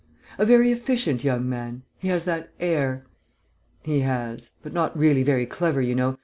[0.39, 1.83] "A very efficient young man.
[1.99, 3.05] He has that air."
[3.83, 4.49] "He has.
[4.63, 6.17] But not really very clever, you know.